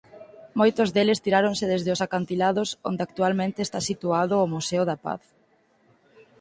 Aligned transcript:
Moitos 0.59 0.89
deles 0.95 1.21
tiráronse 1.25 1.65
desde 1.73 1.89
os 1.95 2.03
acantilados 2.05 2.69
onde 2.89 3.01
actualmente 3.07 3.59
está 3.63 3.79
situado 3.89 4.33
o 4.39 4.49
Museo 4.55 4.83
da 4.89 4.97
Paz. 5.05 5.23